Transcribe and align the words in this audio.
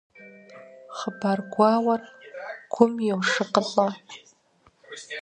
Хъыбар 0.97 1.39
гуауэр 1.51 2.01
гум 2.73 2.93
йошыкъылӀэ. 3.07 3.87